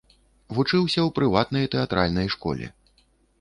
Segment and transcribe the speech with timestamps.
[0.57, 2.73] Вучыўся ў прыватнай тэатральнай школе.